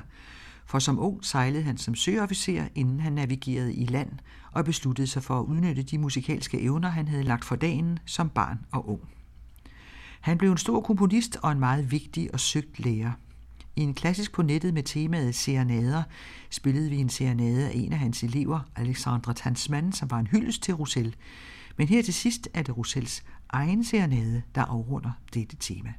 For 0.67 0.79
som 0.79 0.99
ung 0.99 1.25
sejlede 1.25 1.62
han 1.62 1.79
som 1.79 1.95
søofficer, 1.95 2.69
inden 2.75 3.01
han 3.01 3.12
navigerede 3.12 3.75
i 3.75 3.87
land, 3.87 4.11
og 4.53 4.64
besluttede 4.64 5.07
sig 5.07 5.23
for 5.23 5.41
at 5.41 5.45
udnytte 5.45 5.83
de 5.83 5.99
musikalske 5.99 6.61
evner, 6.61 6.89
han 6.89 7.09
havde 7.09 7.23
lagt 7.23 7.45
for 7.45 7.57
dagen 7.57 7.99
som 8.07 8.31
barn 8.31 8.59
og 8.73 8.89
ung. 8.89 9.01
Han 10.21 10.39
blev 10.39 10.51
en 10.51 10.59
stor 10.59 10.81
komponist 10.81 11.37
og 11.43 11.53
en 11.53 11.59
meget 11.59 11.91
vigtig 11.91 12.35
og 12.35 12.41
søgt 12.41 12.79
lærer. 12.81 13.12
I 13.77 13.81
en 13.81 13.95
klassisk 13.95 14.33
på 14.33 14.43
nettet 14.43 14.75
med 14.75 14.83
temaet 14.83 15.35
serenader 15.35 16.03
spillede 16.51 16.91
vi 16.91 16.97
en 16.97 17.09
serenade 17.09 17.67
af 17.67 17.73
en 17.75 17.93
af 17.93 17.99
hans 17.99 18.23
elever, 18.23 18.61
Alexandre 18.77 19.35
Tansman, 19.35 19.93
som 19.93 20.11
var 20.11 20.19
en 20.19 20.27
hyldest 20.27 20.62
til 20.62 20.75
Roussel. 20.75 21.17
Men 21.77 21.89
her 21.89 22.03
til 22.03 22.14
sidst 22.14 22.49
er 22.55 22.62
det 22.62 22.77
Roussels 22.77 23.25
egen 23.49 23.85
serenade, 23.85 24.43
der 24.55 24.62
afrunder 24.62 25.11
dette 25.35 25.57
tema. 25.57 25.93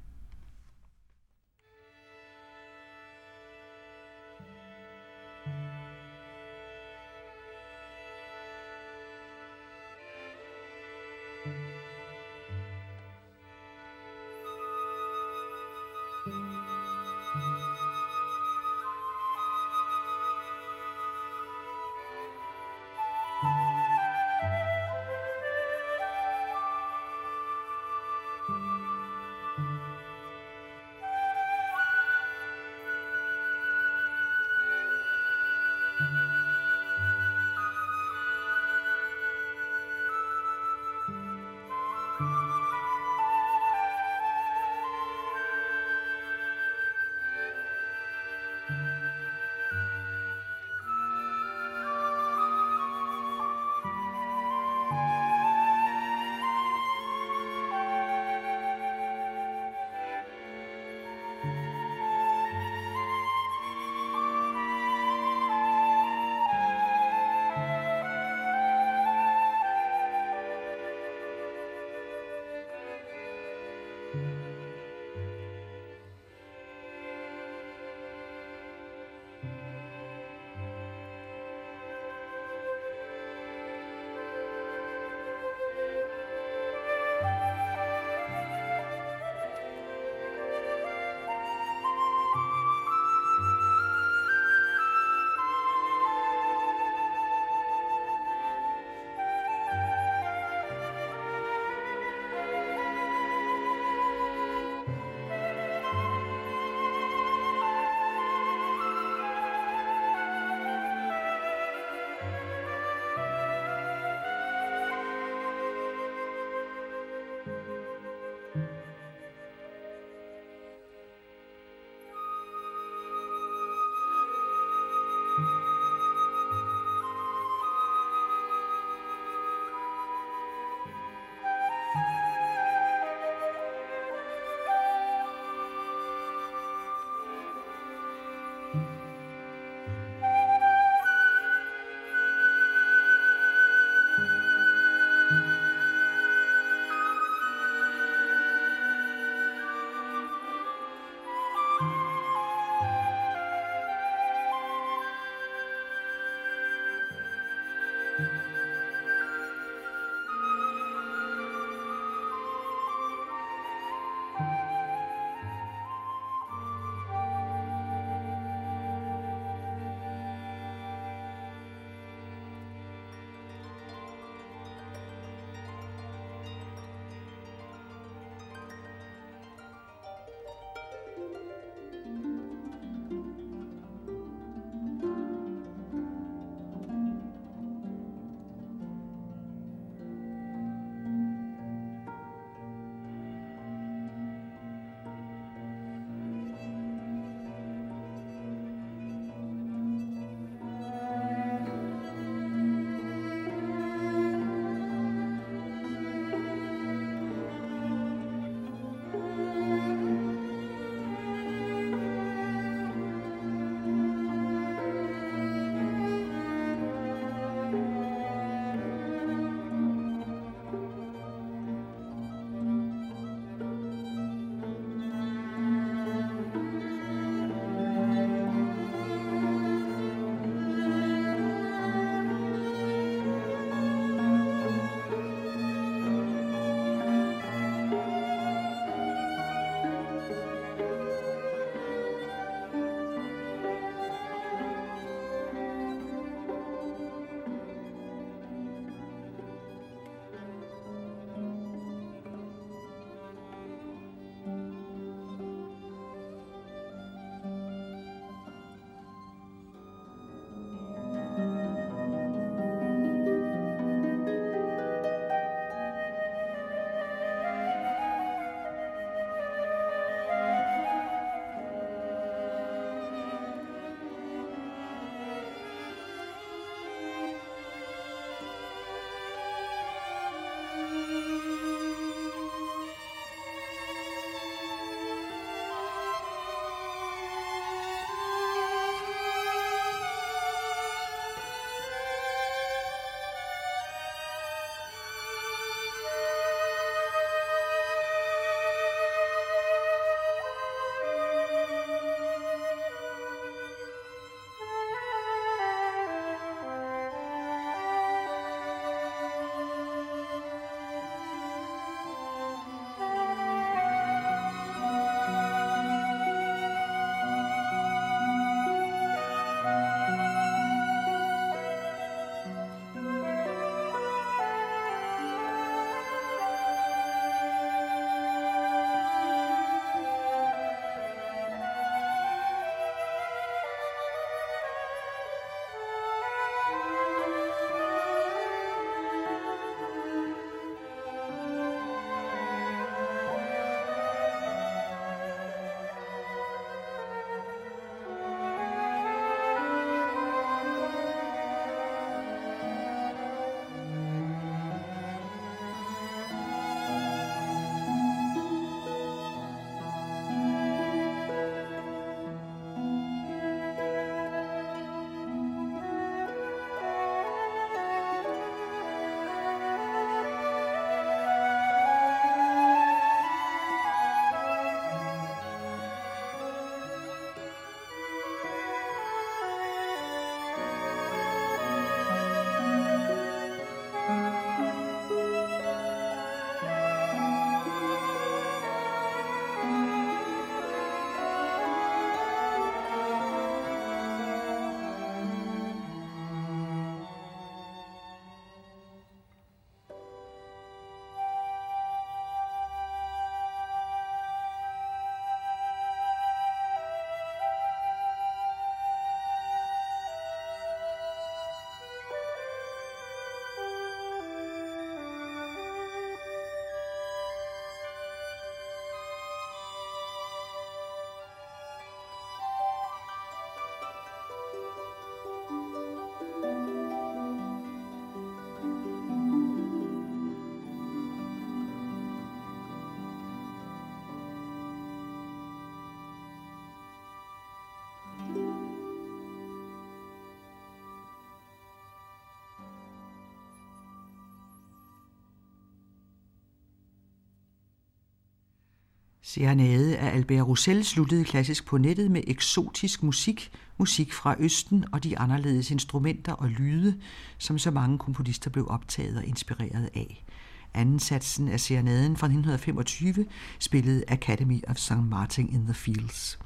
Serenade 449.30 449.98
af 449.98 450.16
Albert 450.16 450.48
Roussel 450.48 450.86
sluttede 450.86 451.24
klassisk 451.24 451.66
på 451.66 451.78
nettet 451.78 452.12
med 452.12 452.22
eksotisk 452.28 453.04
musik, 453.04 453.52
musik 453.78 454.14
fra 454.14 454.36
Østen 454.40 454.86
og 454.92 455.04
de 455.04 455.20
anderledes 455.20 455.72
instrumenter 455.72 456.34
og 456.34 456.50
lyde, 456.50 456.98
som 457.38 457.58
så 457.58 457.72
mange 457.72 457.98
komponister 457.98 458.50
blev 458.50 458.68
optaget 458.70 459.18
og 459.18 459.26
inspireret 459.26 459.90
af. 459.96 460.26
Anden 460.74 461.00
satsen 461.00 461.48
af 461.48 461.60
serenaden 461.60 462.18
fra 462.18 462.28
1925 462.28 463.26
spillede 463.60 464.04
Academy 464.08 464.62
of 464.68 464.78
St. 464.78 465.04
Martin 465.10 465.54
in 465.54 465.64
the 465.64 465.74
Fields. 465.74 466.40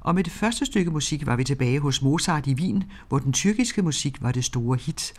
Og 0.00 0.14
med 0.14 0.24
det 0.24 0.32
første 0.32 0.66
stykke 0.66 0.90
musik 0.90 1.26
var 1.26 1.36
vi 1.36 1.44
tilbage 1.44 1.80
hos 1.80 2.02
Mozart 2.02 2.46
i 2.46 2.54
Wien, 2.54 2.84
hvor 3.08 3.18
den 3.18 3.32
tyrkiske 3.32 3.82
musik 3.82 4.22
var 4.22 4.32
det 4.32 4.44
store 4.44 4.76
hit, 4.76 5.14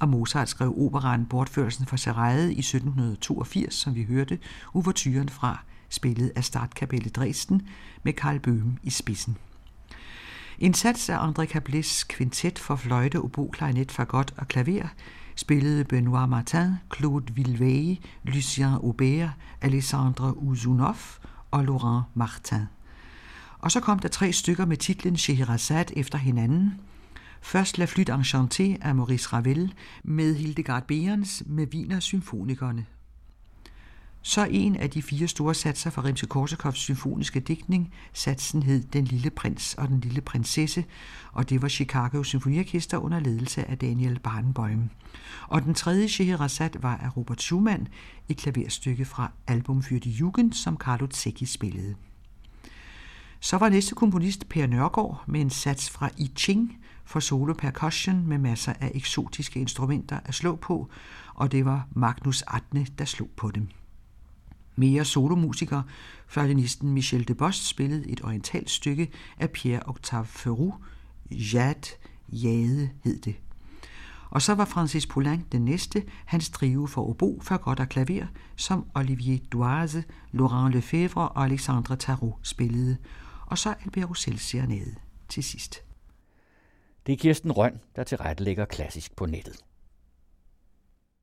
og 0.00 0.08
Mozart 0.08 0.48
skrev 0.48 0.74
operaen 0.78 1.26
Bortførelsen 1.26 1.86
fra 1.86 1.96
Sarajet 1.96 2.50
i 2.50 2.58
1782, 2.58 3.74
som 3.74 3.94
vi 3.94 4.04
hørte, 4.04 4.38
uvertyren 4.74 5.28
fra 5.28 5.64
spillet 5.88 6.32
af 6.36 6.44
Startkapelle 6.44 7.10
Dresden 7.10 7.62
med 8.02 8.12
Karl 8.12 8.38
Bøhm 8.38 8.78
i 8.82 8.90
spidsen. 8.90 9.36
En 10.58 10.74
sats 10.74 11.08
af 11.08 11.18
André 11.28 11.44
Cablés 11.44 12.06
kvintet 12.08 12.58
for 12.58 12.76
fløjte, 12.76 13.20
obo, 13.20 13.50
klarinet, 13.52 13.92
fagot 13.92 14.34
og 14.36 14.48
klaver 14.48 14.88
spillede 15.38 15.84
Benoît 15.92 16.26
Martin, 16.26 16.74
Claude 16.96 17.34
Villevey, 17.34 17.96
Lucien 18.24 18.72
Aubert, 18.72 19.30
Alessandre 19.60 20.36
Uzunov 20.36 20.96
og 21.50 21.64
Laurent 21.64 22.04
Martin. 22.14 22.62
Og 23.58 23.70
så 23.70 23.80
kom 23.80 23.98
der 23.98 24.08
tre 24.08 24.32
stykker 24.32 24.66
med 24.66 24.76
titlen 24.76 25.16
Scheherazade 25.16 25.98
efter 25.98 26.18
hinanden. 26.18 26.80
Først 27.42 27.78
La 27.78 27.84
Flûte 27.84 28.12
Enchantée 28.12 28.86
af 28.86 28.94
Maurice 28.94 29.28
Ravel 29.32 29.74
med 30.04 30.34
Hildegard 30.34 30.86
Behrens 30.86 31.42
med 31.46 31.66
Wiener 31.74 32.00
Symfonikerne 32.00 32.86
så 34.28 34.46
en 34.50 34.76
af 34.76 34.90
de 34.90 35.02
fire 35.02 35.28
store 35.28 35.54
satser 35.54 35.90
fra 35.90 36.02
Rimsky-Korsakovs 36.02 36.78
symfoniske 36.78 37.40
digtning. 37.40 37.92
Satsen 38.12 38.62
hed 38.62 38.82
Den 38.82 39.04
lille 39.04 39.30
prins 39.30 39.74
og 39.74 39.88
den 39.88 40.00
lille 40.00 40.20
prinsesse, 40.20 40.84
og 41.32 41.50
det 41.50 41.62
var 41.62 41.68
Chicago 41.68 42.22
Symfoniorkester 42.22 42.98
under 42.98 43.20
ledelse 43.20 43.70
af 43.70 43.78
Daniel 43.78 44.18
Barenboim. 44.18 44.90
Og 45.48 45.62
den 45.62 45.74
tredje 45.74 46.08
Scheherazade 46.08 46.82
var 46.82 46.96
af 46.96 47.16
Robert 47.16 47.42
Schumann, 47.42 47.88
et 48.28 48.36
klaverstykke 48.36 49.04
fra 49.04 49.32
album 49.46 49.78
für 49.78 49.98
die 49.98 50.12
Jugend, 50.12 50.52
som 50.52 50.76
Carlo 50.76 51.06
Zecchi 51.10 51.46
spillede. 51.46 51.94
Så 53.40 53.56
var 53.56 53.68
næste 53.68 53.94
komponist 53.94 54.48
Per 54.48 54.66
Nørgaard 54.66 55.24
med 55.26 55.40
en 55.40 55.50
sats 55.50 55.90
fra 55.90 56.10
I 56.16 56.30
Ching 56.36 56.78
for 57.04 57.20
solo 57.20 57.52
percussion 57.52 58.26
med 58.26 58.38
masser 58.38 58.72
af 58.80 58.92
eksotiske 58.94 59.60
instrumenter 59.60 60.18
at 60.24 60.34
slå 60.34 60.56
på, 60.56 60.88
og 61.34 61.52
det 61.52 61.64
var 61.64 61.86
Magnus 61.90 62.42
Atne, 62.46 62.86
der 62.98 63.04
slog 63.04 63.28
på 63.36 63.50
dem 63.50 63.68
mere 64.78 65.04
solomusiker. 65.04 65.82
Fløjtenisten 66.26 66.92
Michel 66.92 67.28
de 67.28 67.34
Bost 67.34 67.66
spillede 67.66 68.08
et 68.10 68.24
orientalt 68.24 68.70
stykke 68.70 69.10
af 69.38 69.48
Pierre-Octave 69.48 70.24
Ferru, 70.24 70.74
Jade, 71.30 71.88
Jade 72.28 72.90
hed 73.04 73.20
det. 73.20 73.36
Og 74.30 74.42
så 74.42 74.54
var 74.54 74.64
Francis 74.64 75.06
Poulenc 75.06 75.44
den 75.52 75.64
næste, 75.64 76.02
hans 76.24 76.50
trio 76.50 76.86
for 76.86 77.10
obo, 77.10 77.42
godt 77.62 77.80
og 77.80 77.88
klaver, 77.88 78.26
som 78.56 78.86
Olivier 78.94 79.38
Doise, 79.52 80.04
Laurent 80.32 80.74
Lefebvre 80.74 81.28
og 81.28 81.44
Alexandre 81.44 81.96
Tarot 81.96 82.38
spillede. 82.42 82.96
Og 83.46 83.58
så 83.58 83.74
Albert 83.84 84.08
Roussel 84.08 84.38
serenade 84.38 84.94
til 85.28 85.44
sidst. 85.44 85.82
Det 87.06 87.12
er 87.12 87.16
Kirsten 87.16 87.52
Røn, 87.52 87.80
der 87.96 88.04
tilrettelægger 88.04 88.64
klassisk 88.64 89.16
på 89.16 89.26
nettet. 89.26 89.67